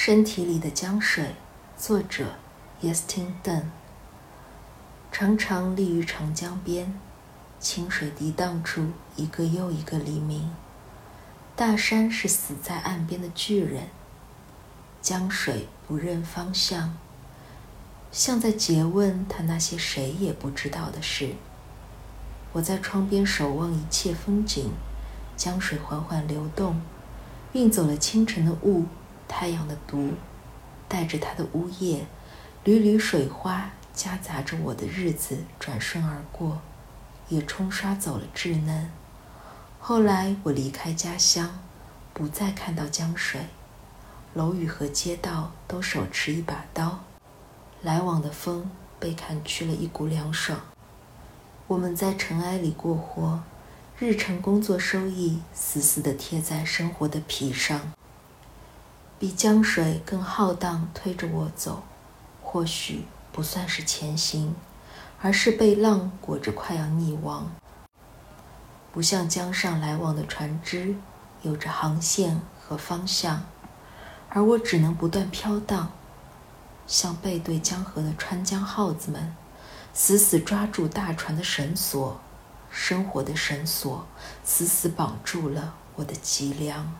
[0.00, 1.34] 身体里的江水，
[1.76, 2.36] 作者
[2.80, 3.64] Yestin Dunn。
[5.10, 6.96] 常常立于长江边，
[7.58, 10.52] 清水涤荡出一个又一个黎明。
[11.56, 13.88] 大山是死在岸边的巨人，
[15.02, 16.96] 江水不认方向，
[18.12, 21.34] 像在诘问他那些谁也不知道的事。
[22.52, 24.70] 我在窗边守望一切风景，
[25.36, 26.80] 江水缓缓流动，
[27.52, 28.84] 运走了清晨的雾。
[29.28, 30.14] 太阳的毒，
[30.88, 32.06] 带着它的呜咽，
[32.64, 36.60] 缕缕水花夹杂着我的日子转瞬而过，
[37.28, 38.90] 也冲刷走了稚嫩。
[39.78, 41.60] 后来我离开家乡，
[42.12, 43.42] 不再看到江水，
[44.34, 47.04] 楼宇和街道都手持一把刀，
[47.82, 50.58] 来往的风被砍去了一股凉爽。
[51.66, 53.42] 我们在尘埃里过活，
[53.98, 57.92] 日程工作收益死死地贴在生活的皮上。
[59.18, 61.82] 比江水更浩荡，推着我走，
[62.40, 64.54] 或许不算是前行，
[65.20, 67.50] 而是被浪裹着，快要溺亡。
[68.92, 70.94] 不像江上来往的船只，
[71.42, 73.42] 有着航线和方向，
[74.28, 75.90] 而我只能不断飘荡，
[76.86, 79.34] 像背对江河的川江耗子们，
[79.92, 82.20] 死死抓住大船的绳索，
[82.70, 84.06] 生活的绳索，
[84.44, 86.94] 死死绑住了我的脊梁。